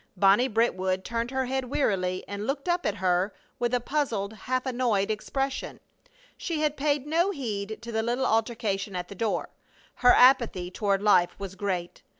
Bonnie 0.17 0.47
Brentwood 0.47 1.05
turned 1.05 1.29
her 1.29 1.45
head 1.45 1.65
wearily 1.65 2.25
and 2.27 2.47
looked 2.47 2.67
up 2.67 2.87
at 2.87 2.95
her 2.95 3.35
with 3.59 3.71
a 3.71 3.79
puzzled, 3.79 4.33
half 4.33 4.65
annoyed 4.65 5.11
expression. 5.11 5.79
She 6.35 6.61
had 6.61 6.75
paid 6.75 7.05
no 7.05 7.29
heed 7.29 7.77
to 7.83 7.91
the 7.91 8.01
little 8.01 8.25
altercation 8.25 8.95
at 8.95 9.09
the 9.09 9.13
door. 9.13 9.49
Her 9.97 10.13
apathy 10.13 10.71
toward 10.71 11.03
life 11.03 11.39
was 11.39 11.53
great. 11.53 12.01